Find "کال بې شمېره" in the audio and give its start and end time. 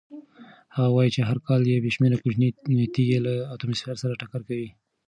1.47-2.17